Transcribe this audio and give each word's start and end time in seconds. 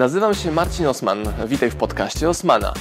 Nazywam 0.00 0.34
się 0.34 0.52
Marcin 0.52 0.86
Osman. 0.86 1.18
Witaj 1.48 1.70
w 1.70 1.76
podcaście 1.76 2.28
Osmana. 2.28 2.74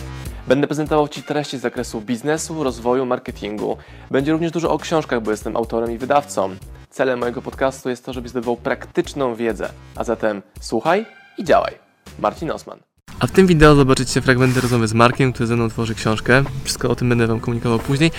Będę 0.48 0.68
prezentował 0.68 1.08
Ci 1.08 1.24
treści 1.24 1.58
z 1.58 1.62
zakresu 1.62 2.02
biznesu, 2.02 2.64
rozwoju, 2.64 3.06
marketingu. 3.06 3.78
Będzie 4.12 4.32
również 4.32 4.52
dużo 4.52 4.72
o 4.72 4.78
książkach, 4.78 5.22
bo 5.22 5.32
jestem 5.32 5.58
autorem 5.58 5.92
i 5.92 5.98
wydawcą. 5.98 6.56
Celem 6.90 7.20
mojego 7.20 7.42
podcastu 7.42 7.90
jest 7.90 8.06
to, 8.06 8.14
żebyś 8.14 8.32
zdobywał 8.32 8.58
praktyczną 8.58 9.36
wiedzę. 9.36 9.70
A 9.96 10.04
zatem 10.04 10.42
słuchaj 10.62 11.06
i 11.38 11.44
działaj. 11.44 11.74
Marcin 12.20 12.52
Osman. 12.52 12.80
A 13.20 13.28
w 13.28 13.32
tym 13.32 13.48
wideo 13.48 13.76
zobaczycie 13.76 14.22
fragmenty 14.22 14.62
rozmowy 14.62 14.88
z 14.88 14.94
Markiem, 14.94 15.34
który 15.34 15.48
ze 15.48 15.56
mną 15.56 15.70
tworzy 15.70 15.96
książkę. 15.96 16.44
Wszystko 16.64 16.90
o 16.90 16.96
tym 16.96 17.10
będę 17.10 17.28
Wam 17.28 17.40
komunikował 17.40 17.80
później. 17.80 18.12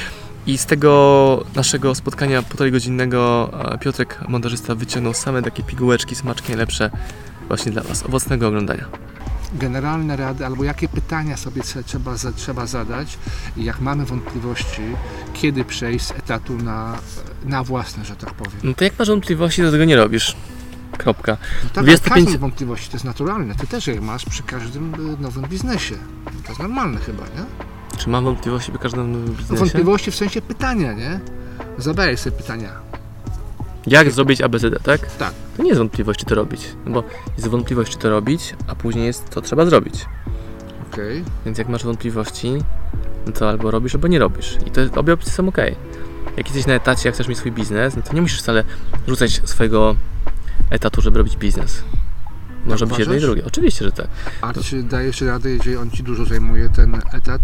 I 0.46 0.58
z 0.58 0.66
tego 0.66 1.44
naszego 1.56 1.94
spotkania 1.94 2.42
półtorej 2.42 2.72
godzinnego 2.72 3.50
e, 3.74 3.78
Piotrek, 3.78 4.18
montażysta, 4.28 4.74
wyciągnął 4.74 5.14
same 5.14 5.42
takie 5.42 5.62
pigułeczki, 5.62 6.14
smaczki 6.14 6.48
najlepsze 6.48 6.90
właśnie 7.50 7.72
dla 7.72 7.82
Was. 7.82 8.06
Owocnego 8.06 8.48
oglądania. 8.48 8.84
generalne 9.54 10.16
rady, 10.16 10.46
albo 10.46 10.64
jakie 10.64 10.88
pytania 10.88 11.36
sobie 11.36 11.62
trze- 11.62 11.84
trzeba, 11.84 12.14
trzeba 12.36 12.66
zadać 12.66 13.18
i 13.56 13.64
jak 13.64 13.80
mamy 13.80 14.04
wątpliwości, 14.04 14.82
kiedy 15.34 15.64
przejść 15.64 16.04
z 16.06 16.10
etatu 16.10 16.56
na, 16.56 16.98
na 17.44 17.62
własne, 17.64 18.04
że 18.04 18.16
tak 18.16 18.34
powiem. 18.34 18.52
No 18.62 18.74
to 18.74 18.84
jak 18.84 18.98
masz 18.98 19.08
wątpliwości, 19.08 19.62
to 19.62 19.70
tego 19.70 19.84
nie 19.84 19.96
robisz. 19.96 20.36
Kropka. 20.98 21.36
No 21.64 21.68
tak, 21.68 21.78
ale 21.78 21.86
25 21.86 22.14
każdy 22.24 22.32
ma 22.32 22.40
wątpliwości, 22.40 22.88
to 22.90 22.94
jest 22.96 23.04
naturalne. 23.04 23.54
Ty 23.54 23.66
też 23.66 23.86
je 23.86 24.00
masz 24.00 24.24
przy 24.24 24.42
każdym 24.42 24.94
y, 24.94 25.22
nowym 25.22 25.44
biznesie. 25.44 25.94
To 26.42 26.48
jest 26.48 26.60
normalne 26.60 27.00
chyba, 27.00 27.22
nie? 27.22 27.44
Czy 27.98 28.08
mam 28.08 28.24
wątpliwości 28.24 28.72
przy 28.72 28.80
każdym 28.80 29.12
nowym 29.12 29.26
No, 29.28 29.32
biznesie? 29.38 29.60
wątpliwości 29.60 30.10
w 30.10 30.14
sensie 30.16 30.42
pytania, 30.42 30.92
nie? 30.92 31.20
Zadajesz 31.78 32.20
sobie 32.20 32.36
pytania. 32.36 32.70
Jak 33.86 34.10
zrobić 34.10 34.40
ABCD, 34.40 34.80
tak? 34.80 35.16
Tak. 35.16 35.32
To 35.56 35.62
nie 35.62 35.68
jest 35.68 35.78
wątpliwość, 35.78 36.20
czy 36.20 36.26
to 36.26 36.34
robić. 36.34 36.68
No 36.86 36.92
bo 36.92 37.04
jest 37.36 37.48
wątpliwość, 37.48 37.92
czy 37.92 37.98
to 37.98 38.10
robić, 38.10 38.54
a 38.66 38.74
później 38.74 39.06
jest 39.06 39.30
to 39.30 39.40
trzeba 39.40 39.66
zrobić. 39.66 40.06
Okej. 40.92 41.24
Więc 41.44 41.58
jak 41.58 41.68
masz 41.68 41.84
wątpliwości, 41.84 42.52
no 43.26 43.32
to 43.32 43.48
albo 43.48 43.70
robisz, 43.70 43.94
albo 43.94 44.08
nie 44.08 44.18
robisz. 44.18 44.58
I 44.66 44.70
to 44.70 45.00
obie 45.00 45.12
opcje 45.12 45.32
są 45.32 45.48
ok. 45.48 45.58
Jak 46.36 46.46
jesteś 46.46 46.66
na 46.66 46.74
etacie, 46.74 47.08
jak 47.08 47.14
chcesz 47.14 47.28
mieć 47.28 47.38
swój 47.38 47.52
biznes, 47.52 47.96
no 47.96 48.02
to 48.02 48.14
nie 48.14 48.22
musisz 48.22 48.38
wcale 48.38 48.64
rzucać 49.08 49.40
swojego 49.44 49.96
etatu, 50.70 51.02
żeby 51.02 51.18
robić 51.18 51.36
biznes. 51.36 51.82
Może 52.66 52.86
być 52.86 52.98
jedno 52.98 53.14
i 53.14 53.20
drugie. 53.20 53.44
Oczywiście, 53.44 53.84
że 53.84 53.92
tak. 53.92 54.06
A 54.40 54.52
czy 54.52 54.82
dajesz 54.82 55.20
radę, 55.20 55.50
jeżeli 55.50 55.76
on 55.76 55.90
ci 55.90 56.02
dużo 56.02 56.24
zajmuje 56.24 56.68
ten 56.68 57.00
etat? 57.12 57.40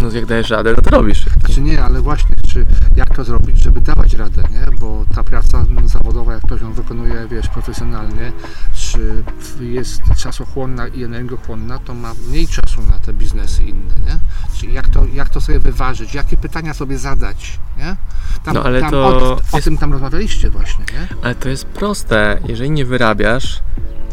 No 0.00 0.10
jak 0.10 0.26
dajesz 0.26 0.50
radę, 0.50 0.74
no 0.76 0.82
to 0.82 0.90
robisz. 0.90 1.24
Czy 1.54 1.60
nie, 1.60 1.82
ale 1.82 2.00
właśnie, 2.00 2.33
czy 2.54 2.66
jak 2.96 3.16
to 3.16 3.24
zrobić, 3.24 3.58
żeby 3.62 3.80
dawać 3.80 4.14
radę, 4.14 4.42
nie? 4.50 4.76
Bo 4.80 5.04
ta 5.14 5.22
praca 5.24 5.64
zawodowa, 5.84 6.32
jak 6.32 6.42
ktoś 6.42 6.60
ją 6.60 6.72
wykonuje, 6.72 7.26
wiesz, 7.30 7.48
profesjonalnie, 7.48 8.32
czy 8.74 9.24
jest 9.60 10.00
czasochłonna 10.16 10.86
i 10.88 11.04
energochłonna, 11.04 11.78
to 11.78 11.94
ma 11.94 12.12
mniej 12.28 12.48
czasu 12.48 12.82
na 12.82 12.98
te 12.98 13.12
biznesy 13.12 13.62
inne, 13.64 13.94
nie? 14.06 14.18
Czyli 14.56 14.72
jak 14.74 14.88
to, 14.88 15.04
jak 15.12 15.28
to 15.28 15.40
sobie 15.40 15.58
wyważyć, 15.58 16.14
jakie 16.14 16.36
pytania 16.36 16.74
sobie 16.74 16.98
zadać, 16.98 17.58
nie? 17.78 17.96
Tam, 18.44 18.54
No, 18.54 18.62
ale 18.62 18.80
tam 18.80 18.90
to 18.90 19.06
o, 19.06 19.32
o 19.32 19.38
jest- 19.54 19.64
tym 19.64 19.78
tam 19.78 19.92
rozmawialiście 19.92 20.50
właśnie, 20.50 20.84
nie? 20.92 21.08
Ale 21.22 21.34
to 21.34 21.48
jest 21.48 21.66
proste. 21.66 22.38
Jeżeli 22.48 22.70
nie 22.70 22.84
wyrabiasz, 22.84 23.60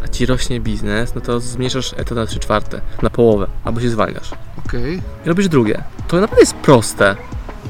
a 0.04 0.08
ci 0.08 0.26
rośnie 0.26 0.60
biznes, 0.60 1.14
no 1.14 1.20
to 1.20 1.40
zmniejszasz 1.40 1.92
etat 1.92 2.12
na 2.18 2.26
3 2.26 2.38
czwarte, 2.38 2.80
na 3.02 3.10
połowę, 3.10 3.46
albo 3.64 3.80
się 3.80 3.90
zwalniasz. 3.90 4.30
Okej, 4.66 5.02
I 5.26 5.28
robisz 5.28 5.48
drugie. 5.48 5.82
To 6.08 6.20
naprawdę 6.20 6.40
jest 6.40 6.54
proste 6.54 7.16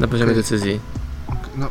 na 0.03 0.09
poziomie 0.09 0.33
Okej. 0.33 0.43
decyzji. 0.43 0.81
no. 1.57 1.69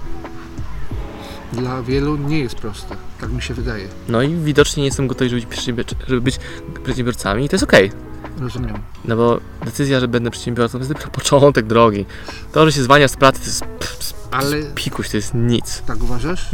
Dla 1.54 1.82
wielu 1.84 2.18
nie 2.18 2.40
jest 2.40 2.56
proste, 2.56 2.96
tak 3.22 3.32
mi 3.32 3.42
się 3.42 3.54
wydaje. 3.54 3.88
No 4.10 4.22
i 4.22 4.36
widocznie 4.36 4.82
nie 4.82 4.88
jestem 4.88 5.08
gotowi, 5.08 5.30
żeby 5.30 5.42
być, 5.46 5.96
żeby 6.08 6.22
być 6.22 6.40
przedsiębiorcami 6.84 7.46
i 7.46 7.50
to 7.50 7.56
jest 7.56 7.64
okej. 7.64 7.92
Rozumiem. 8.40 8.78
No 9.06 9.16
bo 9.16 9.40
decyzja, 9.66 10.00
że 10.00 10.08
będę 10.08 10.32
przedsiębiorcą, 10.32 10.72
to 10.72 10.78
jest 10.78 10.92
dopiero 10.92 11.10
początek 11.12 11.66
drogi. 11.68 12.06
To, 12.52 12.66
że 12.66 12.72
się 12.72 12.84
zwalniasz 12.84 13.12
z 13.12 13.16
pracy, 13.16 13.40
to 13.40 13.46
jest 13.46 13.64
pff, 13.66 14.14
Ale 14.32 14.64
pikuś, 14.76 15.10
to 15.10 15.18
jest 15.18 15.34
nic. 15.34 15.82
tak 15.86 16.04
uważasz? 16.04 16.50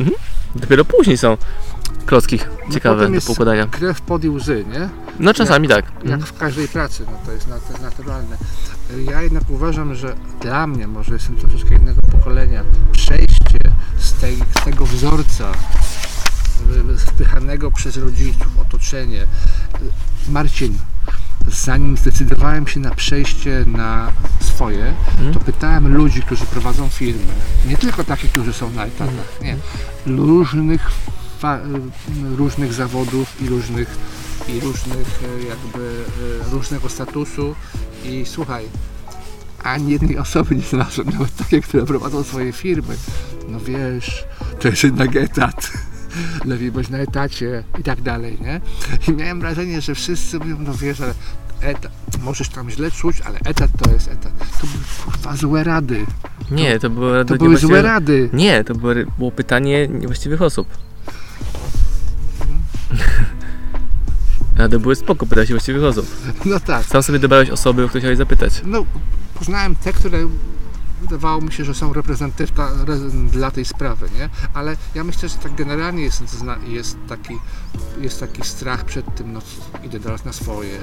Dopiero 0.55 0.85
później 0.85 1.17
są 1.17 1.37
klocki 2.05 2.39
ciekawe 2.73 2.95
potem 3.05 3.19
do 3.19 3.25
poukładania. 3.25 3.67
Krew, 3.67 4.01
pod 4.01 4.23
i 4.23 4.29
łzy, 4.29 4.65
nie? 4.71 4.89
No 5.19 5.33
czasami 5.33 5.67
tak. 5.67 5.85
jak 5.85 6.03
Mhm. 6.03 6.21
w 6.21 6.33
każdej 6.37 6.67
pracy, 6.67 7.05
no 7.11 7.17
to 7.25 7.31
jest 7.31 7.47
nat- 7.47 7.81
naturalne. 7.81 8.37
Ja 9.11 9.21
jednak 9.21 9.43
uważam, 9.49 9.95
że 9.95 10.15
dla 10.41 10.67
mnie, 10.67 10.87
może 10.87 11.13
jestem 11.13 11.35
troszeczkę 11.35 11.75
innego 11.75 12.01
pokolenia, 12.11 12.63
przejście 12.91 13.59
z, 13.99 14.13
tej, 14.13 14.37
z 14.37 14.63
tego 14.65 14.85
wzorca 14.85 15.51
wpychanego 16.97 17.71
przez 17.71 17.97
rodziców, 17.97 18.47
otoczenie. 18.61 19.27
Marcin, 20.29 20.77
zanim 21.47 21.97
zdecydowałem 21.97 22.67
się 22.67 22.79
na 22.79 22.95
przejście 22.95 23.65
na 23.67 24.11
swoje, 24.41 24.93
Mhm. 25.11 25.33
to 25.33 25.39
pytałem 25.39 25.93
ludzi, 25.95 26.21
którzy 26.21 26.45
prowadzą 26.45 26.89
firmy, 26.89 27.33
nie 27.65 27.77
tylko 27.77 28.03
takich, 28.03 28.31
którzy 28.31 28.53
są 28.53 28.71
na 28.71 28.85
etatach, 28.85 29.41
nie, 29.41 29.57
różnych, 30.05 30.91
różnych 32.37 32.73
zawodów 32.73 33.41
i 33.41 33.49
różnych 33.49 33.97
i 34.49 34.59
różnych 34.59 35.23
e, 35.23 35.47
jakby 35.47 36.03
e, 36.47 36.51
różnego 36.51 36.89
statusu 36.89 37.55
i 38.05 38.25
słuchaj, 38.25 38.65
ani 39.63 39.91
jednej 39.91 40.17
osoby 40.27 40.55
nie 40.55 40.61
znalazłem, 40.61 41.09
nawet 41.09 41.35
takie, 41.35 41.61
które 41.61 41.85
prowadzą 41.85 42.23
swoje 42.23 42.51
firmy. 42.51 42.95
No 43.47 43.59
wiesz, 43.59 44.25
to 44.59 44.67
jest 44.67 44.83
jednak 44.83 45.15
etat. 45.15 45.71
Lepiej 46.45 46.71
być 46.71 46.89
na 46.89 46.97
etacie 46.97 47.63
i 47.79 47.83
tak 47.83 48.01
dalej, 48.01 48.37
nie? 48.41 48.61
I 49.07 49.11
miałem 49.11 49.39
wrażenie, 49.39 49.81
że 49.81 49.95
wszyscy 49.95 50.39
mówią, 50.39 50.57
no 50.59 50.73
wiesz, 50.73 51.01
ale 51.01 51.13
etat, 51.61 51.91
możesz 52.23 52.49
tam 52.49 52.69
źle 52.69 52.91
czuć, 52.91 53.21
ale 53.21 53.39
etat 53.39 53.71
to 53.83 53.91
jest 53.91 54.07
etat. 54.07 54.33
To 54.61 54.67
były 54.67 54.83
kurwa 55.05 55.35
złe 55.35 55.63
rady. 55.63 56.05
Nie, 56.51 56.79
to 56.79 56.89
były, 56.89 57.25
To 57.25 57.35
były 57.35 57.57
złe 57.57 57.81
rady. 57.81 58.29
Nie, 58.33 58.63
to 58.63 58.75
było, 58.75 58.93
było 59.17 59.31
pytanie 59.31 59.87
niewłaściwych 59.87 60.41
osób. 60.41 60.67
A 64.57 64.69
to 64.69 64.79
były 64.79 64.95
spoko, 64.95 65.25
pytałeś 65.25 65.49
właściwych 65.49 65.83
osób. 65.83 66.05
No 66.45 66.59
tak. 66.59 66.85
Sam 66.85 67.03
sobie 67.03 67.19
dobrałeś 67.19 67.49
osoby, 67.49 67.83
o 67.83 67.87
które 67.87 68.01
chciałeś 68.01 68.17
zapytać. 68.17 68.61
No, 68.65 68.85
poznałem 69.39 69.75
te, 69.75 69.93
które 69.93 70.27
wydawało 71.01 71.41
mi 71.41 71.51
się, 71.51 71.65
że 71.65 71.73
są 71.75 71.93
reprezentatywne 71.93 72.67
dla 73.31 73.51
tej 73.51 73.65
sprawy, 73.65 74.09
nie? 74.19 74.29
Ale 74.53 74.77
ja 74.95 75.03
myślę, 75.03 75.29
że 75.29 75.35
tak 75.35 75.55
generalnie 75.55 76.03
jest, 76.03 76.23
jest, 76.67 76.97
taki, 77.07 77.33
jest 78.01 78.19
taki 78.19 78.41
strach 78.45 78.85
przed 78.85 79.15
tym, 79.15 79.33
no 79.33 79.41
co- 79.41 79.85
idę 79.85 79.99
teraz 79.99 80.25
na 80.25 80.33
swoje, 80.33 80.77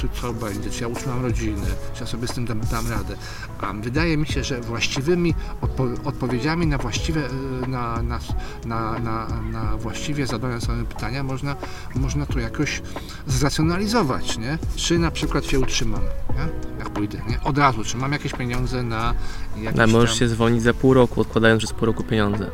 tu 0.00 0.08
co 0.20 0.32
będzie, 0.32 0.70
czy 0.70 0.82
ja 0.82 0.88
utrzymam 0.88 1.22
rodzinę, 1.22 1.66
czy 1.94 2.00
ja 2.00 2.06
sobie 2.06 2.28
z 2.28 2.32
tym 2.32 2.44
dam, 2.44 2.60
dam 2.60 2.90
radę. 2.90 3.16
A 3.60 3.72
wydaje 3.72 4.16
mi 4.16 4.26
się, 4.26 4.44
że 4.44 4.60
właściwymi 4.60 5.34
odpo- 5.62 5.96
odpowiedziami 6.04 6.66
na 6.66 6.78
właściwe, 6.78 7.20
y, 7.64 7.68
na, 7.68 8.02
na, 8.02 8.18
na, 8.64 8.98
na, 8.98 9.26
na 9.52 9.76
właściwie 9.76 10.26
zadane 10.26 10.60
sobie 10.60 10.84
pytania 10.84 11.22
można, 11.22 11.56
można 11.94 12.26
to 12.26 12.38
jakoś 12.38 12.82
zracjonalizować, 13.26 14.38
nie? 14.38 14.58
Czy 14.76 14.98
na 14.98 15.10
przykład 15.10 15.44
się 15.44 15.60
utrzymam, 15.60 16.00
nie? 16.30 16.48
Jak 16.78 16.90
pójdę, 16.90 17.18
nie? 17.28 17.40
Od 17.40 17.58
razu, 17.58 17.84
czy 17.84 17.96
mam 17.96 18.12
jakieś 18.12 18.32
pieniądze 18.32 18.82
na 18.82 19.14
jakieś 19.56 19.80
A 19.80 19.86
możesz 19.86 20.10
tam... 20.10 20.18
się 20.18 20.28
zwolnić 20.28 20.62
za 20.62 20.74
pół 20.74 20.94
roku, 20.94 21.20
odkładając 21.20 21.58
przez 21.64 21.72
pół 21.72 21.86
roku 21.86 22.02
pieniądze. 22.04 22.50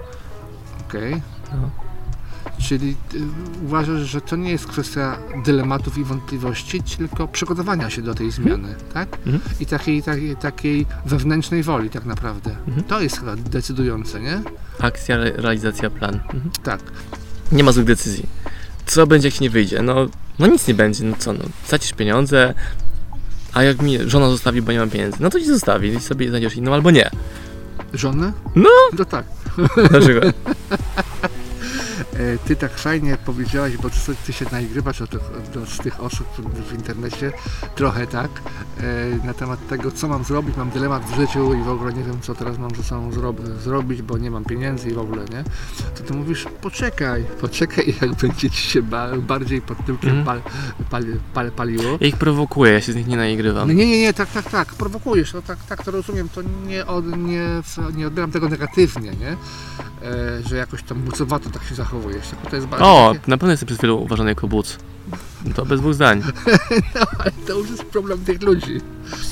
Okej. 0.88 1.22
No. 1.52 1.70
Czyli 2.68 2.96
y, 3.14 3.18
uważasz, 3.64 4.00
że 4.00 4.20
to 4.20 4.36
nie 4.36 4.50
jest 4.50 4.66
kwestia 4.66 5.18
dylematów 5.44 5.98
i 5.98 6.04
wątpliwości, 6.04 6.82
tylko 6.82 7.28
przygotowania 7.28 7.90
się 7.90 8.02
do 8.02 8.14
tej 8.14 8.30
zmiany, 8.30 8.74
tak? 8.94 9.08
Mhm. 9.26 9.40
I 9.60 9.66
takiej, 9.66 10.02
takiej, 10.02 10.36
takiej 10.36 10.86
wewnętrznej 11.06 11.62
woli 11.62 11.90
tak 11.90 12.04
naprawdę. 12.04 12.50
Mhm. 12.66 12.84
To 12.84 13.00
jest 13.00 13.18
chyba 13.18 13.36
decydujące, 13.36 14.20
nie? 14.20 14.42
Akcja, 14.80 15.16
re- 15.16 15.32
realizacja, 15.36 15.90
plan. 15.90 16.14
Mhm. 16.14 16.50
Tak. 16.62 16.80
Nie 17.52 17.64
ma 17.64 17.72
złych 17.72 17.86
decyzji. 17.86 18.26
Co 18.86 19.06
będzie, 19.06 19.28
jak 19.28 19.34
ci 19.34 19.42
nie 19.42 19.50
wyjdzie? 19.50 19.82
No, 19.82 19.94
no 20.38 20.46
nic 20.46 20.68
nie 20.68 20.74
będzie, 20.74 21.04
no 21.04 21.16
co, 21.18 21.32
no, 21.32 21.44
stracisz 21.64 21.92
pieniądze, 21.92 22.54
a 23.52 23.62
jak 23.62 23.82
mi 23.82 23.98
żona 24.10 24.30
zostawi, 24.30 24.62
bo 24.62 24.72
nie 24.72 24.78
mam 24.78 24.90
pieniędzy, 24.90 25.18
no 25.20 25.30
to 25.30 25.40
ci 25.40 25.46
zostawi 25.46 25.88
i 25.88 26.00
sobie 26.00 26.28
znajdziesz 26.28 26.56
inną 26.56 26.74
albo 26.74 26.90
nie. 26.90 27.10
Żonę? 27.94 28.32
No. 28.56 28.70
No 28.98 29.04
tak. 29.04 29.24
E, 29.58 30.32
Ty 32.44 32.56
tak 32.56 32.78
fajnie 32.78 33.16
powiedziałaś, 33.26 33.76
bo 33.76 33.90
ty, 33.90 33.96
ty 34.26 34.32
się 34.32 34.46
naigrywasz 34.52 35.00
od, 35.02 35.14
od, 35.14 35.68
z 35.68 35.78
tych 35.78 36.00
osób 36.00 36.26
w, 36.70 36.74
internecie, 36.74 37.32
trochę 37.74 38.06
tak, 38.06 38.30
e, 39.22 39.26
na 39.26 39.34
temat 39.34 39.68
tego, 39.68 39.90
co 39.90 40.08
mam 40.08 40.24
zrobić, 40.24 40.56
mam 40.56 40.70
dylemat 40.70 41.04
w 41.04 41.16
życiu 41.16 41.54
i 41.54 41.62
w 41.62 41.68
ogóle 41.68 41.92
nie 41.92 42.02
wiem, 42.04 42.20
co 42.20 42.34
teraz 42.34 42.58
mam 42.58 42.70
ze 42.76 42.82
sobą 42.82 43.10
zro- 43.10 43.58
zrobić, 43.58 44.02
bo 44.02 44.18
nie 44.18 44.30
mam 44.30 44.44
pieniędzy 44.44 44.88
i 44.90 44.94
w 44.94 44.98
ogóle, 44.98 45.24
nie? 45.24 45.44
To 45.96 46.02
ty 46.06 46.14
mówisz, 46.14 46.46
poczekaj, 46.60 47.24
poczekaj, 47.40 47.94
jak 48.02 48.14
będzie 48.14 48.50
ci 48.50 48.62
się 48.62 48.82
ba- 48.82 49.16
bardziej 49.16 49.62
pod 49.62 49.86
tyłkiem 49.86 50.10
Mhm. 50.18 50.26
pal, 50.26 50.40
pal, 50.90 51.04
pal, 51.34 51.52
paliło. 51.52 51.98
Ja 52.00 52.06
ich 52.06 52.16
prowokuję, 52.16 52.72
ja 52.72 52.80
się 52.80 52.92
z 52.92 52.96
nich 52.96 53.06
nie 53.06 53.16
naigrywam. 53.16 53.68
Nie, 53.68 53.86
nie, 53.86 54.00
nie, 54.00 54.12
tak, 54.14 54.28
tak, 54.32 54.50
tak, 54.50 54.74
prowokujesz, 54.74 55.32
no 55.34 55.42
tak, 55.42 55.58
tak 55.68 55.84
to 55.84 55.90
rozumiem, 55.90 56.28
to 56.28 56.40
nie, 56.66 56.86
od, 56.86 57.18
nie, 57.18 57.46
nie 57.96 58.06
odbieram 58.06 58.30
tego 58.30 58.48
negatywnie, 58.48 59.10
nie? 59.10 59.36
E, 60.08 60.42
że 60.48 60.56
jakoś 60.56 60.82
tam 60.82 60.98
bucowato 60.98 61.50
tak 61.50 61.62
się 61.64 61.74
zachowujesz, 61.88 62.26
to 62.50 62.56
jest 62.56 62.68
bardziej 62.68 62.88
O, 62.88 63.10
takie, 63.14 63.30
na 63.30 63.36
pewno 63.38 63.50
jestem 63.50 63.66
przez 63.66 63.80
wielu 63.80 64.02
uważany 64.02 64.30
jako 64.30 64.48
buc. 64.48 64.78
To 65.54 65.66
bez 65.66 65.80
dwóch 65.80 65.94
zdań. 65.94 66.22
No, 66.94 67.06
ale 67.18 67.30
to 67.46 67.58
już 67.58 67.70
jest 67.70 67.84
problem 67.84 68.24
tych 68.24 68.42
ludzi. 68.42 68.80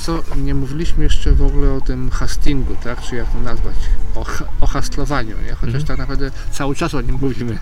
Co, 0.01 0.23
nie 0.35 0.53
mówiliśmy 0.55 1.03
jeszcze 1.03 1.31
w 1.31 1.41
ogóle 1.41 1.73
o 1.73 1.81
tym 1.81 2.09
hastingu, 2.09 2.75
tak? 2.83 3.01
Czy 3.01 3.15
jak 3.15 3.31
to 3.31 3.39
nazwać? 3.39 3.75
O, 4.15 4.25
o 4.61 4.67
hastlowaniu, 4.67 5.35
nie? 5.45 5.53
Chociaż 5.53 5.75
Mhm. 5.75 5.83
tak 5.85 5.97
naprawdę 5.97 6.31
cały 6.51 6.75
czas 6.75 6.93
o 6.93 7.01
nim 7.01 7.17
mówimy. 7.21 7.57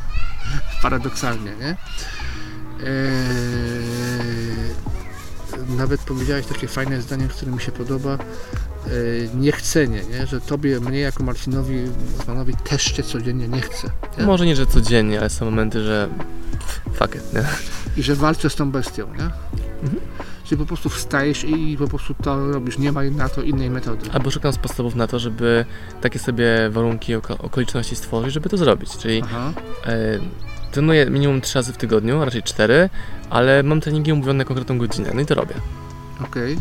Paradoksalnie, 0.81 1.51
nie? 1.59 1.67
Eee, 1.69 1.75
nawet 5.77 6.01
powiedziałeś 6.01 6.45
takie 6.45 6.67
fajne 6.67 7.01
zdanie, 7.01 7.27
które 7.27 7.51
mi 7.51 7.61
się 7.61 7.71
podoba. 7.71 8.17
Eee, 8.87 9.29
niechcenie, 9.35 10.01
nie? 10.11 10.27
Że 10.27 10.41
tobie, 10.41 10.79
mnie 10.79 10.99
jako 10.99 11.23
Marcinowi 11.23 11.75
Osmanowi 12.19 12.53
też 12.55 12.83
się 12.83 13.03
codziennie 13.03 13.47
nie 13.47 13.61
chce. 13.61 13.89
Nie? 14.17 14.25
Może 14.25 14.45
nie, 14.45 14.55
że 14.55 14.65
codziennie, 14.65 15.19
ale 15.19 15.29
są 15.29 15.45
momenty, 15.45 15.83
że 15.83 16.09
fuck 16.93 17.15
it, 17.15 17.33
nie? 17.33 17.43
I 17.97 18.03
że 18.03 18.15
walczę 18.15 18.49
z 18.49 18.55
tą 18.55 18.71
bestią, 18.71 19.07
nie? 19.07 19.23
Mhm. 19.83 20.01
Czyli 20.43 20.59
po 20.59 20.65
prostu 20.65 20.89
wstajesz 20.89 21.43
i 21.43 21.77
po 21.77 21.87
prostu 21.87 22.13
to 22.23 22.51
robisz. 22.51 22.77
Nie 22.77 22.91
ma 22.91 23.03
na 23.03 23.29
to 23.29 23.41
innej 23.41 23.69
metody. 23.69 24.09
Albo 24.13 24.31
szukam 24.31 24.53
sposobów 24.53 24.95
na 24.95 25.07
to, 25.07 25.19
żeby 25.19 25.65
takie 26.01 26.19
sobie 26.19 26.69
warunki, 26.69 27.15
oko- 27.15 27.37
okoliczności 27.37 27.95
stworzyć, 27.95 28.33
żeby 28.33 28.49
to 28.49 28.57
zrobić. 28.57 28.97
Czyli 28.97 29.21
Aha. 29.25 29.53
e, 29.85 30.19
trenuję 30.71 31.05
minimum 31.09 31.41
3 31.41 31.55
razy 31.59 31.73
w 31.73 31.77
tygodniu, 31.77 32.25
raczej 32.25 32.43
4, 32.43 32.89
ale 33.29 33.63
mam 33.63 33.81
treningi 33.81 34.13
umówione 34.13 34.37
na 34.37 34.45
konkretną 34.45 34.77
godzinę, 34.77 35.11
no 35.13 35.21
i 35.21 35.25
to 35.25 35.35
robię. 35.35 35.55
Okej. 36.23 36.57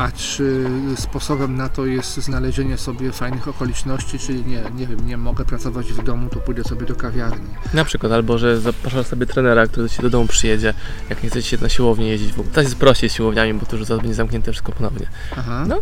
A 0.00 0.12
czy 0.12 0.64
sposobem 0.96 1.56
na 1.56 1.68
to 1.68 1.86
jest 1.86 2.16
znalezienie 2.16 2.78
sobie 2.78 3.12
fajnych 3.12 3.48
okoliczności, 3.48 4.18
czyli 4.18 4.44
nie, 4.44 4.62
nie 4.74 4.86
wiem, 4.86 5.06
nie 5.06 5.16
mogę 5.16 5.44
pracować 5.44 5.92
w 5.92 6.02
domu, 6.02 6.28
to 6.28 6.40
pójdę 6.40 6.64
sobie 6.64 6.86
do 6.86 6.94
kawiarni. 6.94 7.48
Na 7.74 7.84
przykład, 7.84 8.12
albo 8.12 8.38
że 8.38 8.60
zapraszasz 8.60 9.06
sobie 9.06 9.26
trenera, 9.26 9.66
który 9.66 9.82
do 9.82 9.88
Ciebie 9.88 10.02
do 10.02 10.10
domu 10.10 10.26
przyjedzie, 10.26 10.74
jak 11.10 11.22
nie 11.22 11.30
chcecie 11.30 11.58
na 11.62 11.68
siłownię 11.68 12.08
jeździć. 12.08 12.32
ogóle. 12.32 12.48
Teraz 12.48 12.64
jest 12.64 12.80
prościej 12.80 13.10
z 13.10 13.12
siłowniami, 13.12 13.54
bo 13.54 13.66
to 13.66 13.76
już 13.76 13.86
zaraz 13.86 14.02
będzie 14.02 14.14
zamknięte 14.14 14.52
wszystko 14.52 14.72
ponownie. 14.72 15.06
Aha. 15.36 15.64
No. 15.68 15.78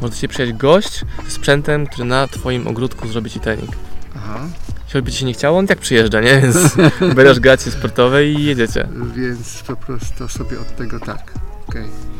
Może 0.00 0.14
Ciebie 0.14 0.28
przyjechać 0.32 0.56
gość 0.56 1.04
z 1.28 1.32
sprzętem, 1.32 1.86
który 1.86 2.04
na 2.04 2.26
Twoim 2.26 2.68
ogródku 2.68 3.08
zrobi 3.08 3.30
Ci 3.30 3.40
trening. 3.40 3.70
Aha. 4.16 4.40
Jeśli 4.84 5.02
by 5.02 5.12
Ci 5.12 5.18
się 5.18 5.26
nie 5.26 5.32
chciało, 5.32 5.58
on 5.58 5.66
tak 5.66 5.78
przyjeżdża, 5.78 6.20
nie? 6.20 6.40
Więc 6.40 6.56
bierzesz 7.16 7.40
gacie 7.40 7.70
sportowe 7.70 8.26
i 8.26 8.44
jedziecie. 8.44 8.88
Więc 9.16 9.62
po 9.66 9.76
prostu 9.76 10.28
sobie 10.28 10.60
od 10.60 10.76
tego 10.76 11.00
tak. 11.00 11.32
Okej. 11.68 11.82
Eee, 11.82 12.19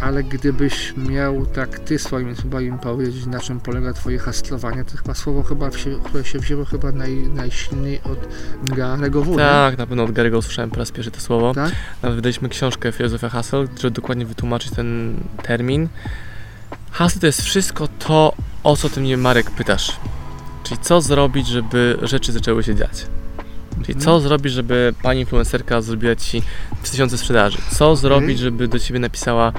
ale 0.00 0.24
gdybyś 0.24 0.94
miał 0.96 1.46
tak 1.46 1.78
ty 1.78 1.98
swoimi 1.98 2.36
słowami 2.36 2.72
powiedzieć, 2.82 3.26
na 3.26 3.40
czym 3.40 3.60
polega 3.60 3.92
twoje 3.92 4.18
hastlowanie, 4.18 4.84
to 4.84 4.96
chyba 4.96 5.14
słowo 5.14 5.42
chyba 5.42 5.70
się, 5.70 5.98
które 6.04 6.24
się 6.24 6.38
wzięło 6.38 6.64
chyba 6.64 6.92
naj, 6.92 7.14
najsilniej 7.14 8.00
od 8.04 8.28
Garego 8.76 9.22
W. 9.22 9.30
nie? 9.30 9.36
Tak, 9.36 9.78
na 9.78 9.86
pewno 9.86 10.04
od 10.04 10.10
Gary'ego 10.10 10.36
usłyszałem 10.36 10.70
po 10.70 10.76
raz 10.76 10.90
pierwszy 10.90 11.10
to 11.10 11.20
słowo. 11.20 11.54
Tak? 11.54 11.72
Nawet 12.02 12.16
wydaliśmy 12.16 12.48
książkę 12.48 12.92
Filozofia 12.92 13.28
Haseł, 13.28 13.66
żeby 13.80 13.90
dokładnie 13.90 14.26
wytłumaczyć 14.26 14.70
ten 14.70 15.16
termin. 15.42 15.88
Hasło 16.90 17.20
to 17.20 17.26
jest 17.26 17.42
wszystko 17.42 17.88
to, 17.98 18.32
o 18.64 18.76
co 18.76 18.88
ty 18.88 19.00
mnie 19.00 19.16
Marek 19.16 19.50
pytasz. 19.50 19.96
Czyli 20.64 20.80
co 20.80 21.00
zrobić, 21.00 21.46
żeby 21.46 21.98
rzeczy 22.02 22.32
zaczęły 22.32 22.62
się 22.62 22.74
dziać. 22.74 23.06
Czyli 23.86 23.98
co 24.00 24.20
zrobić, 24.20 24.52
żeby 24.52 24.94
pani 25.02 25.20
influencerka 25.20 25.80
zrobiła 25.80 26.16
ci 26.16 26.42
3000 26.82 27.18
sprzedaży? 27.18 27.58
Co 27.70 27.96
zrobić, 27.96 28.38
żeby 28.38 28.68
do 28.68 28.78
ciebie 28.78 29.00
napisała 29.00 29.52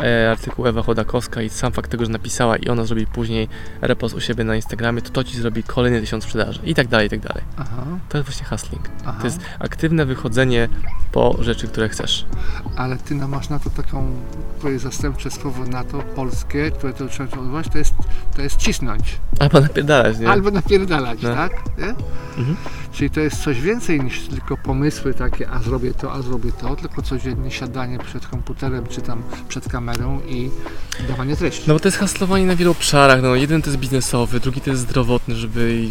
e, 0.00 0.30
artykuł 0.30 0.66
Ewa 0.66 0.82
Chodakowska 0.82 1.42
i 1.42 1.48
sam 1.50 1.72
fakt 1.72 1.90
tego, 1.90 2.04
że 2.04 2.10
napisała 2.10 2.56
i 2.56 2.68
ona 2.68 2.84
zrobi 2.84 3.06
później 3.06 3.48
repost 3.80 4.14
u 4.14 4.20
siebie 4.20 4.44
na 4.44 4.56
Instagramie, 4.56 5.02
to 5.02 5.10
to 5.10 5.24
ci 5.24 5.36
zrobi 5.40 5.62
kolejny 5.62 6.00
1000 6.00 6.24
sprzedaży 6.24 6.60
i 6.64 6.74
tak 6.74 6.88
dalej, 6.88 7.06
i 7.06 7.10
tak 7.10 7.20
dalej. 7.20 7.42
Aha, 7.56 7.84
To 8.08 8.18
jest 8.18 8.30
właśnie 8.30 8.46
hustling. 8.46 8.88
aha. 9.04 9.18
To 9.20 9.26
jest 9.26 9.40
aktywne 9.58 10.06
wychodzenie 10.06 10.68
po 11.12 11.36
rzeczy, 11.40 11.68
które 11.68 11.88
chcesz. 11.88 12.26
Ale 12.76 12.96
ty 12.96 13.14
no, 13.14 13.28
masz 13.28 13.48
na 13.48 13.58
to 13.58 13.70
taką, 13.70 14.10
twoje 14.58 14.78
zastępcze 14.78 15.30
słowo 15.30 15.64
na 15.64 15.84
to, 15.84 15.98
polskie, 15.98 16.70
które 16.70 16.92
to 16.92 17.08
trzeba 17.08 17.40
używać, 17.40 17.66
to 17.72 17.78
jest, 17.78 17.94
to 18.36 18.42
jest 18.42 18.56
cisnąć. 18.56 19.18
Albo 19.40 19.60
napierdalać, 19.60 20.18
nie? 20.18 20.28
Albo 20.28 20.50
napierdalać, 20.50 21.22
No. 21.22 21.34
tak? 21.34 21.52
Nie? 21.78 21.94
Mhm. 22.38 22.56
Czyli 22.94 23.10
to 23.10 23.20
jest 23.20 23.42
coś 23.42 23.60
więcej 23.60 24.00
niż 24.00 24.20
tylko 24.20 24.56
pomysły 24.56 25.14
takie, 25.14 25.50
a 25.50 25.58
zrobię 25.62 25.94
to, 25.94 26.12
a 26.12 26.22
zrobię 26.22 26.52
to, 26.52 26.76
tylko 26.76 27.02
codziennie 27.02 27.50
siadanie 27.50 27.98
przed 27.98 28.26
komputerem 28.26 28.86
czy 28.86 29.00
tam 29.00 29.22
przed 29.48 29.68
kamerą 29.68 30.20
i 30.28 30.50
dawanie 31.08 31.36
treści. 31.36 31.62
No 31.66 31.74
bo 31.74 31.80
to 31.80 31.88
jest 31.88 31.98
haslowanie 31.98 32.46
na 32.46 32.56
wielu 32.56 32.70
obszarach. 32.70 33.22
No, 33.22 33.34
jeden 33.34 33.62
to 33.62 33.70
jest 33.70 33.80
biznesowy, 33.80 34.40
drugi 34.40 34.60
to 34.60 34.70
jest 34.70 34.82
zdrowotny, 34.82 35.34
żeby 35.36 35.84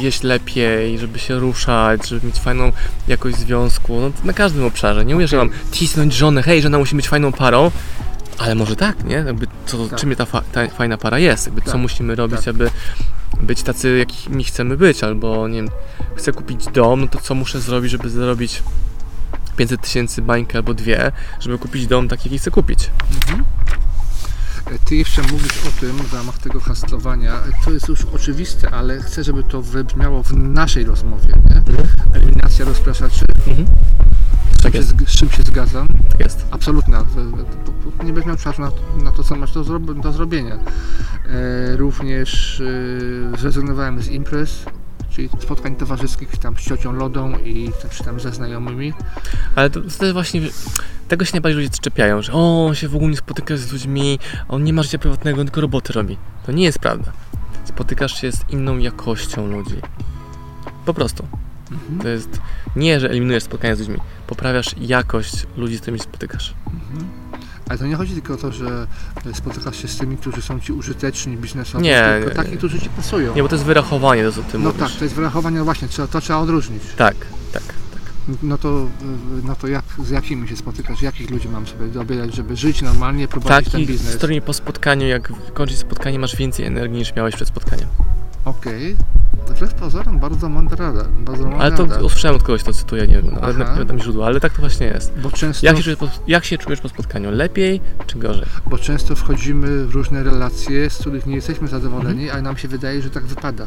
jeść 0.00 0.22
lepiej, 0.22 0.98
żeby 0.98 1.18
się 1.18 1.38
ruszać, 1.38 2.08
żeby 2.08 2.26
mieć 2.26 2.36
fajną 2.40 2.72
jakość 3.08 3.36
związku. 3.36 4.00
No, 4.00 4.10
na 4.24 4.32
każdym 4.32 4.64
obszarze. 4.64 5.04
Nie 5.04 5.14
mówię, 5.14 5.28
że 5.28 5.36
mam 5.36 5.50
cisnąć 5.72 6.14
żonę, 6.14 6.42
hej, 6.42 6.62
żona 6.62 6.78
musi 6.78 6.96
być 6.96 7.08
fajną 7.08 7.32
parą, 7.32 7.70
ale 8.38 8.54
może 8.54 8.76
tak, 8.76 9.04
nie? 9.04 9.14
Jakby 9.14 9.46
co, 9.66 9.88
Tak. 9.88 9.98
czym 10.00 10.16
ta, 10.16 10.24
fa- 10.24 10.42
ta 10.52 10.68
fajna 10.68 10.98
para 10.98 11.18
jest, 11.18 11.46
jakby 11.46 11.62
co 11.62 11.70
Tak, 11.72 11.80
musimy 11.80 12.14
robić, 12.14 12.38
tak. 12.38 12.48
aby 12.48 12.70
być 13.42 13.62
tacy, 13.62 13.98
jakimi 13.98 14.44
chcemy 14.44 14.76
być, 14.76 15.04
albo 15.04 15.48
nie 15.48 15.54
wiem, 15.56 15.68
chcę 16.16 16.32
kupić 16.32 16.66
dom, 16.66 17.00
no 17.00 17.08
to 17.08 17.20
co 17.20 17.34
muszę 17.34 17.60
zrobić, 17.60 17.90
żeby 17.90 18.10
zarobić 18.10 18.62
500 19.56 19.80
tysięcy 19.80 20.22
bańkę 20.22 20.58
albo 20.58 20.74
dwie, 20.74 21.12
żeby 21.40 21.58
kupić 21.58 21.86
dom 21.86 22.08
taki, 22.08 22.28
jaki 22.28 22.38
chcę 22.38 22.50
kupić. 22.50 22.90
Mhm. 23.14 23.44
E, 24.70 24.78
Ty 24.84 24.96
jeszcze 24.96 25.22
mówisz 25.22 25.52
o 25.68 25.80
tym 25.80 25.96
w 25.96 26.14
ramach 26.14 26.38
tego 26.38 26.60
hastlowania. 26.60 27.32
E, 27.34 27.64
To 27.64 27.70
jest 27.70 27.88
już 27.88 28.00
oczywiste, 28.14 28.70
ale 28.70 29.02
chcę, 29.02 29.24
żeby 29.24 29.42
to 29.44 29.62
wybrzmiało 29.62 30.22
w 30.22 30.32
naszej 30.32 30.84
rozmowie. 30.84 31.28
Nie? 31.50 31.56
Mhm. 31.56 31.88
Eliminacja 32.14 32.64
rozpraszaczy, 32.64 33.24
Mhm. 33.46 33.66
Z 34.70 34.72
czym, 34.72 34.98
Tak 34.98 35.00
się, 35.00 35.06
z 35.06 35.18
czym 35.18 35.30
się 35.30 35.42
zgadzam. 35.42 35.86
tak 36.10 36.20
jest. 36.20 36.46
Absolutna. 36.50 37.04
Nie 38.04 38.12
będziesz 38.12 38.26
miał 38.26 38.36
czasu 38.36 38.62
na, 38.62 38.70
na 39.04 39.10
to, 39.12 39.24
co 39.24 39.36
masz 39.36 39.52
do, 39.52 39.62
zro- 39.64 40.00
do 40.00 40.12
zrobienia. 40.12 40.54
E, 40.54 41.76
również 41.76 42.60
e, 43.34 43.38
zrezygnowałem 43.38 44.02
z 44.02 44.08
imprez, 44.08 44.64
czyli 45.10 45.28
spotkań 45.38 45.76
towarzyskich 45.76 46.36
tam 46.36 46.56
z 46.56 46.60
ciocią 46.60 46.92
Lodą 46.92 47.38
i 47.38 47.70
tam, 47.82 47.90
czy 47.90 48.04
tam 48.04 48.20
ze 48.20 48.32
znajomymi. 48.32 48.92
Ale 49.56 49.70
to, 49.70 49.80
jest 49.80 50.04
właśnie, 50.12 50.40
tego 51.08 51.24
się 51.24 51.32
najbardziej 51.34 51.62
ludzie 51.62 51.78
czepiają, 51.80 52.22
że 52.22 52.32
o, 52.32 52.66
on 52.66 52.74
się 52.74 52.88
w 52.88 52.94
ogóle 52.96 53.10
nie 53.10 53.16
spotyka 53.16 53.56
z 53.56 53.72
ludźmi, 53.72 54.18
on 54.48 54.64
nie 54.64 54.72
ma 54.72 54.82
życia 54.82 54.98
prywatnego, 54.98 55.44
tylko 55.44 55.60
roboty 55.60 55.92
robi. 55.92 56.18
To 56.46 56.52
nie 56.52 56.64
jest 56.64 56.78
prawda. 56.78 57.12
Spotykasz 57.64 58.20
się 58.20 58.32
z 58.32 58.40
inną 58.50 58.78
jakością 58.78 59.46
ludzi. 59.46 59.76
Po 60.84 60.94
prostu. 60.94 61.26
Mhm. 61.74 61.98
To 62.00 62.08
jest 62.08 62.40
nie, 62.76 63.00
że 63.00 63.10
eliminujesz 63.10 63.42
spotkania 63.42 63.76
z 63.76 63.78
ludźmi, 63.78 63.96
poprawiasz 64.26 64.74
jakość 64.80 65.46
ludzi, 65.56 65.76
z 65.76 65.80
którymi 65.80 66.00
spotykasz. 66.00 66.54
Mhm. 66.66 67.08
Ale 67.68 67.78
to 67.78 67.86
nie 67.86 67.96
chodzi 67.96 68.14
tylko 68.14 68.34
o 68.34 68.36
to, 68.36 68.52
że 68.52 68.86
spotykasz 69.34 69.76
się 69.82 69.88
z 69.88 69.96
tymi, 69.98 70.16
którzy 70.16 70.42
są 70.42 70.60
ci 70.60 70.72
użyteczni 70.72 71.36
biznesowo, 71.36 71.84
Nie, 71.84 72.04
tylko 72.14 72.28
nie, 72.30 72.36
taki, 72.36 72.50
nie. 72.50 72.56
którzy 72.56 72.80
ci 72.80 72.88
pasują. 72.88 73.34
Nie, 73.34 73.42
bo 73.42 73.48
to 73.48 73.54
jest 73.54 73.64
wyrachowanie, 73.66 74.24
to 74.24 74.32
co 74.32 74.42
ty 74.42 74.58
no 74.58 74.64
mówisz. 74.64 74.80
tak, 74.80 74.90
to 74.98 75.04
jest 75.04 75.14
wyrachowanie, 75.16 75.58
no 75.58 75.64
właśnie, 75.64 75.88
to 76.12 76.20
trzeba 76.20 76.38
odróżnić. 76.38 76.82
Tak, 76.96 77.16
tak, 77.52 77.62
tak. 77.62 78.02
No 78.42 78.58
to, 78.58 78.86
no 79.42 79.56
to 79.56 79.66
jak, 79.68 79.84
z 80.04 80.10
jakimi 80.10 80.48
się 80.48 80.56
spotykasz, 80.56 81.02
jakich 81.02 81.30
ludzi 81.30 81.48
mam 81.48 81.66
sobie 81.66 81.86
dobierać, 81.86 82.34
żeby 82.34 82.56
żyć 82.56 82.82
normalnie, 82.82 83.28
prowadzić 83.28 83.72
ten 83.72 83.80
Takich, 83.80 83.88
biznes. 83.96 84.14
z 84.14 84.16
którymi 84.16 84.40
po 84.42 84.52
spotkaniu, 84.52 85.06
jak 85.06 85.32
kończysz 85.54 85.78
spotkanie, 85.78 86.18
masz 86.18 86.36
więcej 86.36 86.66
energii 86.66 86.98
niż 86.98 87.14
miałeś 87.14 87.34
przed 87.34 87.48
spotkaniem. 87.48 87.88
Okej. 88.44 88.96
To 88.96 89.04
wbrew 89.52 89.74
pozorom 89.74 90.18
bardzo 90.18 90.48
mądra 90.48 90.86
rada. 90.86 91.04
Bardzo 91.18 91.50
Ale 91.58 91.72
to 91.76 91.82
rada. 91.86 92.00
usłyszałem 92.00 92.36
od 92.36 92.42
kogoś, 92.42 92.62
to 92.62 92.72
cytuję, 92.72 93.06
nie 93.06 93.14
wiem, 93.14 93.24
no, 93.42 93.52
nie 93.52 93.64
pamiętam 93.64 93.98
źródła, 93.98 94.26
ale 94.26 94.40
tak 94.40 94.52
to 94.52 94.60
właśnie 94.60 94.86
jest. 94.86 95.12
Bo 95.22 95.30
często, 95.30 95.66
Jak 95.66 95.76
się, 95.76 95.82
czujesz 95.82 95.98
po, 95.98 96.08
jak 96.26 96.44
się 96.44 96.58
czujesz 96.58 96.80
po 96.80 96.88
spotkaniu? 96.88 97.30
Lepiej 97.30 97.80
czy 98.06 98.18
gorzej? 98.18 98.46
bo 98.66 98.78
często 98.78 99.16
wchodzimy 99.16 99.86
w 99.86 99.94
różne 99.94 100.22
relacje, 100.22 100.90
z 100.90 100.98
których 100.98 101.26
nie 101.26 101.34
jesteśmy 101.34 101.68
zadowoleni, 101.68 102.22
Mhm. 102.22 102.30
ale 102.32 102.42
nam 102.42 102.56
się 102.56 102.68
wydaje, 102.68 103.02
że 103.02 103.10
tak 103.10 103.24
wypada. 103.26 103.66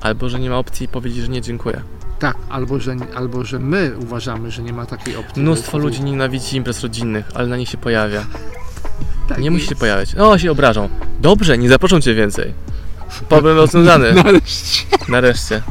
Albo, 0.00 0.28
że 0.28 0.40
nie 0.40 0.50
ma 0.50 0.56
opcji 0.58 0.88
powiedzieć, 0.88 1.22
że 1.22 1.28
nie 1.28 1.40
dziękuję. 1.42 1.80
Tak, 2.18 2.36
albo 2.48 2.80
że, 2.80 2.96
albo 3.16 3.44
że 3.44 3.58
my 3.58 3.92
uważamy, 4.02 4.50
że 4.50 4.62
nie 4.62 4.72
ma 4.72 4.86
takiej 4.86 5.16
opcji. 5.16 5.42
Mnóstwo 5.42 5.78
ludzi 5.78 6.02
nienawidzi 6.02 6.56
imprez 6.56 6.82
rodzinnych, 6.82 7.26
ale 7.34 7.48
na 7.48 7.56
nich 7.56 7.68
się 7.68 7.78
pojawia. 7.78 8.24
tak, 9.28 9.38
Nie 9.38 9.46
i- 9.46 9.50
musi 9.50 9.66
się 9.66 9.76
pojawiać. 9.76 10.14
O, 10.16 10.38
się 10.38 10.50
obrażą. 10.50 10.88
Dobrze, 11.20 11.58
nie 11.58 11.68
zaproszą 11.68 12.00
cię 12.00 12.14
więcej. 12.14 12.54
Problem 13.28 13.56
rozwiązany. 13.56 14.14
Nareszcie. 14.24 14.84
Nareszcie. 15.08 15.62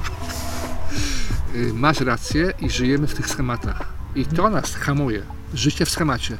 Y, 1.55 1.73
Masz 1.73 1.99
rację 1.99 2.53
i 2.59 2.69
żyjemy 2.69 3.07
w 3.07 3.13
tych 3.13 3.27
schematach. 3.29 3.93
I 4.15 4.25
to 4.25 4.49
nas 4.49 4.75
hamuje. 4.75 5.21
Życie 5.53 5.85
w 5.85 5.89
schemacie. 5.89 6.37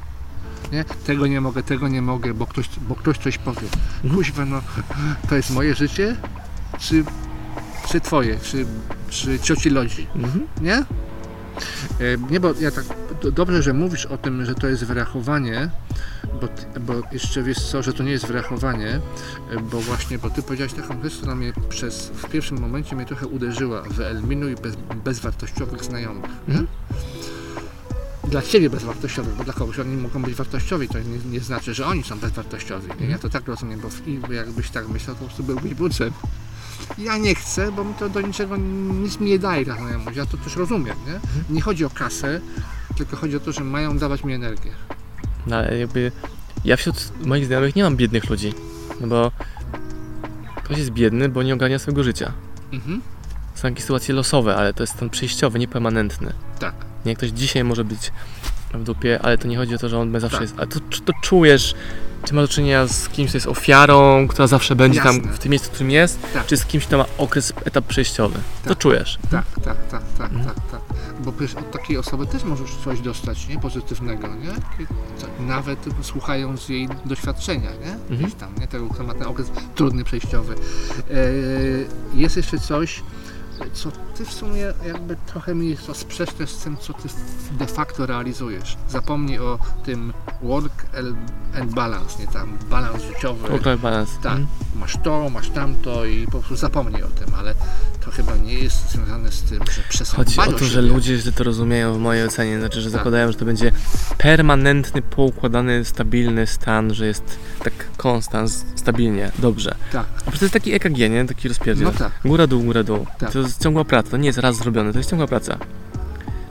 Nie? 0.72 0.84
Tego 0.86 1.27
nie 1.27 1.42
mogę, 1.42 1.63
tego 1.63 1.88
nie 1.88 2.01
mogę, 2.01 2.34
bo 2.34 2.46
ktoś, 2.48 2.70
bo 2.82 2.96
ktoś 2.96 3.18
coś 3.18 3.38
powie. 3.38 3.68
Mhm. 4.04 4.16
Kuźwa, 4.16 4.46
no, 4.46 4.62
to 5.30 5.36
jest 5.36 5.50
moje 5.51 5.75
życie, 5.75 6.16
czy, 6.80 7.04
czy 7.89 8.01
twoje, 8.01 8.39
czy, 8.39 8.66
czy 9.10 9.39
cioci 9.39 9.70
Lodzi, 9.70 10.08
Mhm. 10.16 10.48
nie? 10.62 10.84
E, 11.99 12.31
Nie, 12.31 12.39
bo 12.39 12.53
ja 12.59 12.71
tak 12.71 12.83
do- 13.21 13.31
dobrze, 13.31 13.63
że 13.63 13.73
mówisz 13.73 14.05
o 14.05 14.17
tym, 14.17 14.45
że 14.45 14.55
to 14.55 14.67
jest 14.67 14.83
wyrachowanie, 14.85 15.69
bo, 16.41 16.47
bo 16.81 16.93
jeszcze 17.11 17.43
wiesz 17.43 17.57
co, 17.71 17.83
że 17.83 17.93
to 17.93 18.03
nie 18.03 18.11
jest 18.11 18.25
wyrachowanie, 18.27 18.87
e, 19.51 19.59
bo 19.71 19.79
właśnie, 19.79 20.17
bo 20.17 20.29
ty 20.29 20.43
powiedziałeś 20.43 20.73
taką 20.73 21.03
rzecz, 21.03 21.17
która 21.17 21.35
mnie 21.35 21.53
przez, 21.69 22.07
w 22.07 22.29
pierwszym 22.29 22.59
momencie 22.59 22.95
mnie 22.95 23.05
trochę 23.05 23.27
uderzyła. 23.27 23.81
Wyeliminuj 23.81 24.55
bez, 24.55 24.75
bezwartościowych 25.03 25.83
znajomych. 25.83 26.31
Mhm. 26.47 26.67
Dla 28.27 28.41
ciebie 28.41 28.69
bezwartościowych, 28.69 29.35
bo 29.35 29.43
dla 29.43 29.53
kogoś 29.53 29.79
oni 29.79 29.97
mogą 29.97 30.21
być 30.21 30.33
wartościowi, 30.35 30.87
to 30.87 30.99
nie, 30.99 31.17
nie 31.31 31.39
znaczy, 31.39 31.73
że 31.73 31.85
oni 31.85 32.03
są 32.03 32.19
bezwartościowi. 32.19 32.87
nie? 32.99 33.07
Ja 33.07 33.19
to 33.19 33.29
tak 33.29 33.47
rozumiem, 33.47 33.79
bo, 33.79 33.89
w, 33.89 34.01
bo 34.27 34.33
jakbyś 34.33 34.69
tak 34.69 34.87
myślał, 34.87 35.15
to 35.15 35.19
po 35.19 35.25
prostu 35.25 35.43
byłbyś 35.43 35.73
bucem. 35.73 36.11
Ja 36.98 37.17
nie 37.17 37.36
chcę, 37.36 37.72
bo 37.72 37.84
mi 37.84 37.94
to 37.94 38.10
do 38.10 38.22
niczego 38.22 38.58
nic 39.01 39.20
mi 39.20 39.29
nie 39.29 39.39
daje 39.39 39.65
ta 39.65 39.75
znajomość. 39.75 40.17
Ja 40.17 40.25
to 40.25 40.38
też 40.38 40.56
rozumiem, 40.56 40.96
nie? 41.08 41.20
Nie 41.56 41.62
chodzi 41.62 41.86
o 41.86 41.89
kasę, 41.89 42.41
tylko 42.98 43.17
chodzi 43.17 43.36
o 43.38 43.39
to, 43.39 43.51
że 43.51 43.63
mają 43.63 43.98
dawać 43.98 44.24
mi 44.24 44.34
energię. 44.34 44.72
No 45.48 45.56
ale 45.56 45.77
jakby 45.77 46.12
ja 46.65 46.77
wśród 46.77 47.12
moich 47.25 47.46
znajomych 47.46 47.75
nie 47.75 47.84
mam 47.84 47.96
biednych 47.96 48.29
ludzi. 48.29 48.53
No 49.01 49.08
bo 49.08 49.32
ktoś 50.63 50.77
jest 50.77 50.89
biedny, 50.89 51.29
bo 51.29 51.44
nie 51.44 51.53
ogarnia 51.53 51.79
swojego 51.79 52.03
życia. 52.03 52.32
Mhm. 52.72 53.01
Są 53.56 53.67
jakieś 53.67 53.84
sytuacje 53.84 54.15
losowe, 54.15 54.56
ale 54.56 54.74
to 54.74 54.84
jest 54.84 54.94
stan 54.94 55.10
przejściowy, 55.10 55.60
nie 55.60 55.67
permanentny. 55.67 56.34
Tak. 56.60 56.75
Nie, 57.06 57.15
ktoś 57.15 57.29
dzisiaj 57.29 57.63
może 57.63 57.84
być 57.84 58.12
w 58.77 58.84
dupie, 58.84 59.19
ale 59.24 59.38
to 59.38 59.48
nie 59.48 59.57
chodzi 59.57 59.75
o 59.75 59.77
to, 59.77 59.89
że 59.89 60.00
on 60.00 60.19
zawsze 60.19 60.38
Tak. 60.38 60.41
jest. 60.41 60.53
Ale 60.57 60.67
to, 60.67 60.79
to 61.05 61.13
czujesz, 61.22 61.75
czy 62.25 62.34
ma 62.34 62.41
do 62.41 62.48
czynienia 62.48 62.88
z 62.88 63.10
kimś, 63.10 63.29
kto 63.29 63.38
jest 63.38 63.48
ofiarą, 63.48 64.27
która 64.27 64.48
zawsze 64.48 64.75
będzie 64.75 65.01
tam 65.01 65.15
Jasne. 65.15 65.31
w 65.34 65.39
tym 65.39 65.51
miejscu, 65.51 65.67
w 65.69 65.72
którym 65.72 65.91
jest, 65.91 66.19
Tak. 66.34 66.46
czy 66.46 66.57
z 66.57 66.65
kimś, 66.65 66.86
kto 66.86 66.98
ma 66.98 67.05
okres, 67.17 67.53
etap 67.65 67.86
przejściowy. 67.86 68.39
To 68.63 68.69
Tak. 68.69 68.77
czujesz. 68.77 69.19
Tak, 69.31 69.46
tak, 69.63 69.77
tak, 69.91 70.01
tak, 70.17 70.31
Mhm. 70.31 70.46
tak, 70.46 70.55
tak. 70.72 70.81
Bo 71.19 71.31
przecież 71.31 71.55
od 71.55 71.72
takiej 71.72 71.98
osoby 71.98 72.25
też 72.27 72.43
możesz 72.43 72.75
coś 72.84 73.00
dostać, 73.00 73.48
nie? 73.48 73.60
Pozytywnego, 73.60 74.27
nie? 74.27 74.53
Nawet 75.46 75.86
słuchając 76.01 76.69
jej 76.69 76.89
doświadczenia, 77.05 77.69
nie? 78.10 78.17
Gdzieś 78.17 78.34
tam, 78.34 78.55
nie? 78.60 78.67
Tego, 78.67 78.89
kto 78.89 79.03
ma 79.03 79.13
ten 79.13 79.27
okres 79.27 79.51
trudny, 79.75 80.03
przejściowy. 80.03 80.53
E, 80.55 81.15
jest 82.13 82.38
jeszcze 82.38 82.60
coś, 82.60 83.03
co 83.73 83.91
ty 83.91 84.25
w 84.25 84.33
sumie 84.33 84.73
jakby 84.87 85.15
trochę 85.15 85.55
mi 85.55 85.69
jest 85.69 85.95
sprzeczne 85.95 86.47
z 86.47 86.57
tym, 86.57 86.77
co 86.77 86.93
ty 86.93 87.09
de 87.51 87.67
facto 87.67 88.05
realizujesz. 88.05 88.77
Zapomnij 88.89 89.39
o 89.39 89.59
tym 89.85 90.13
work 90.41 90.85
and 91.62 91.74
balance, 91.74 92.20
nie? 92.20 92.27
Tam 92.27 92.58
balans 92.70 93.04
życiowy. 93.04 93.77
Balance. 93.77 94.12
Tak, 94.24 94.32
Mhm. 94.32 94.48
masz 94.75 94.98
to, 95.04 95.30
masz 95.30 95.50
tamto 95.50 96.06
i 96.06 96.25
po 96.25 96.32
prostu 96.32 96.56
zapomnij 96.56 97.04
o 97.04 97.08
tym, 97.08 97.27
ale 97.39 97.54
to 98.06 98.12
chyba 98.12 98.36
nie 98.36 98.54
jest 98.54 98.92
związane 98.92 99.32
z 99.32 99.42
tym, 99.42 99.60
że 99.75 99.82
przesąd 99.89 100.16
Chodzi 100.16 100.39
o 100.39 100.60
to, 100.60 100.66
że 100.66 100.82
ludzie 100.82 101.18
źle 101.18 101.32
to 101.32 101.44
rozumieją 101.44 101.94
w 101.94 101.98
mojej 102.00 102.25
ocenie. 102.25 102.60
Znaczy, 102.60 102.82
że 102.82 102.89
Tak. 102.92 103.00
zakładają, 103.00 103.32
że 103.32 103.38
to 103.38 103.46
będzie 103.46 103.72
permanentny, 104.18 105.01
poukładany, 105.01 105.86
stabilny 105.86 106.48
stan, 106.48 106.94
że 106.94 107.06
jest 107.08 107.39
tak 107.63 107.74
konstans, 107.98 108.66
stabilnie, 108.75 109.32
dobrze. 109.39 109.75
Tak, 109.92 110.06
A 110.18 110.22
przecież 110.22 110.39
to 110.39 110.46
jest 110.46 110.54
taki 110.54 110.74
EKG, 110.74 110.98
nie? 111.10 111.25
Taki 111.25 111.48
rozpierdziel. 111.48 111.86
no 111.86 111.92
tak, 111.94 112.12
Góra, 112.25 112.48
dół, 112.48 112.63
góra, 112.63 112.84
dół. 112.84 113.06
Tak. 113.20 113.32
To 113.32 113.39
jest 113.39 113.63
ciągła 113.63 113.86
praca, 113.86 114.10
to 114.12 114.18
nie 114.18 114.27
jest 114.27 114.39
raz 114.39 114.56
zrobione, 114.58 114.92
to 114.92 114.98
jest 114.98 115.10
ciągła 115.10 115.27
praca. 115.27 115.58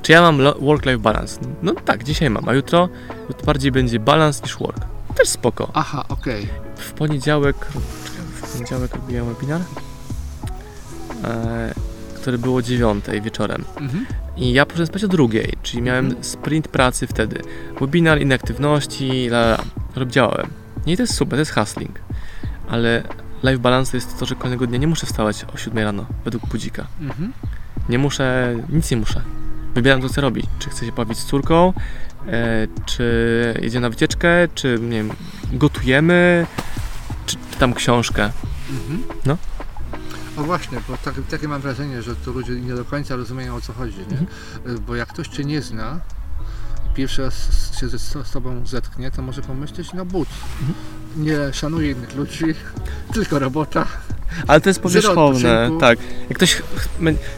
Czy 0.07 0.13
ja 0.13 0.23
mam 0.23 0.39
work-life 0.61 0.99
balance? 0.99 1.41
No 1.63 1.73
tak, 1.75 2.05
dzisiaj 2.05 2.31
mam, 2.31 2.49
a 2.49 2.55
jutro 2.55 2.89
bardziej 3.47 3.73
będzie 3.73 4.01
balans 4.01 4.43
niż 4.43 4.57
work. 4.59 4.81
Też 5.17 5.29
spoko. 5.29 5.71
aha, 5.75 6.05
okej, 6.09 6.49
W 6.77 6.93
poniedziałek, 6.93 7.57
w 8.35 8.53
poniedziałek 8.53 8.95
robiłem 8.95 9.35
webinar, 9.35 9.61
e, 11.25 11.75
który 12.15 12.39
było 12.39 12.57
o 12.57 12.63
9 12.63 13.05
wieczorem. 13.23 13.65
mhm. 13.81 14.07
I 14.37 14.53
ja 14.53 14.67
poszedłem 14.67 14.87
spać 14.87 15.05
o 15.05 15.09
drugiej, 15.09 15.53
czyli 15.63 15.83
miałem 15.83 16.07
Mhm. 16.07 16.25
sprint 16.25 16.69
pracy 16.69 17.07
wtedy. 17.07 17.43
Webinar, 17.81 18.21
inne 18.21 18.35
aktywności, 18.35 19.27
la, 19.31 19.59
la. 19.97 20.47
No 20.87 20.93
I 20.93 20.97
to 20.97 21.03
jest 21.03 21.15
super, 21.15 21.37
to 21.37 21.41
jest 21.41 21.55
hustling. 21.55 22.01
Ale 22.69 23.03
life 23.43 23.59
balance 23.59 23.91
to 23.91 23.97
jest 23.97 24.19
to, 24.19 24.27
że 24.27 24.35
kolejnego 24.35 24.67
dnia 24.67 24.79
nie 24.79 24.87
muszę 24.87 25.07
wstawać 25.07 25.45
o 25.55 25.57
7 25.57 25.79
rano 25.85 26.07
według 26.25 26.47
budzika. 26.49 26.87
Mhm. 27.01 27.33
Nie 27.89 27.99
muszę, 27.99 28.55
nic 28.69 28.91
nie 28.91 28.97
muszę. 28.97 29.21
Wybieram, 29.77 30.03
co 30.03 30.09
chcę 30.09 30.21
robić. 30.21 30.47
Czy 30.59 30.71
chcę 30.71 30.87
się 30.87 30.93
bawić 30.93 31.19
z 31.19 31.25
córką, 31.25 31.73
e, 32.27 32.67
czy 32.87 33.55
jedziemy 33.63 33.83
na 33.83 33.91
wycieczkę, 33.91 34.29
czy 34.55 34.79
nie 34.81 34.97
wiem, 34.97 35.11
gotujemy, 35.53 36.47
czy 37.27 37.37
czytam 37.51 37.75
książkę. 37.75 38.31
Mhm. 38.71 39.03
No. 39.27 39.37
O 40.37 40.43
właśnie, 40.43 40.79
bo 40.89 40.97
tak, 40.97 41.15
takie 41.31 41.49
mam 41.49 41.61
wrażenie, 41.61 42.03
że 42.03 42.17
tu 42.17 42.33
ludzie 42.33 42.53
nie 42.53 42.75
do 42.75 42.85
końca 42.85 43.17
rozumieją 43.17 43.55
o 43.55 43.61
co 43.61 43.73
chodzi, 43.73 43.99
nie? 43.99 44.19
Mhm. 44.19 44.27
Bo 44.87 44.97
jak 44.97 45.09
ktoś 45.09 45.29
Cię 45.29 45.45
nie 45.45 45.63
zna 45.63 46.01
i 46.91 46.95
pierwszy 46.95 47.23
raz 47.23 47.35
się 47.81 47.89
ze, 47.89 47.99
z 47.99 48.31
Tobą 48.33 48.67
zetknie, 48.67 49.11
to 49.11 49.23
może 49.23 49.43
pomyśleć, 49.43 49.93
no 49.95 50.05
but, 50.05 50.29
Mhm. 50.61 50.75
nie 51.17 51.53
szanuje 51.53 51.91
innych 51.91 52.15
ludzi, 52.17 52.45
tylko 53.15 53.39
robota. 53.39 53.87
Ale 54.47 54.61
to 54.61 54.71
jest 54.71 54.81
powierzchowne, 54.81 55.71
tak. 55.81 55.99
Jak 56.29 56.39
ktoś, 56.39 56.63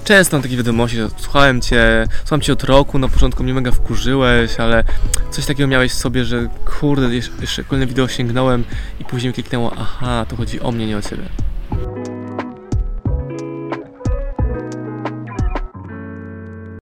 często 0.05 0.37
mam 0.37 0.43
takie 0.43 0.57
wiadomości, 0.57 0.97
że 0.97 1.09
słuchałem 1.17 1.61
Cię, 1.61 2.07
słucham 2.19 2.41
Cię 2.41 2.53
od 2.53 2.65
roku, 2.65 2.99
na 2.99 3.09
początku 3.09 3.45
mnie 3.45 3.55
mega 3.55 3.71
wkurzyłeś, 3.73 4.61
ale 4.61 4.85
coś 5.31 5.47
takiego 5.47 5.67
miałeś 5.67 5.93
w 5.93 5.95
sobie, 5.95 6.25
że 6.25 6.49
kurde, 6.81 7.15
jeszcze, 7.15 7.33
jeszcze 7.41 7.65
kolejne 7.65 7.87
wideo 7.87 8.09
sięgnąłem 8.09 8.65
i 9.01 9.05
później 9.05 9.33
kliknęło, 9.33 9.73
aha, 9.79 10.27
to 10.29 10.37
chodzi 10.37 10.61
o 10.61 10.73
mnie, 10.73 10.87
nie 10.87 10.97
o 10.97 11.03
Ciebie. 11.03 11.25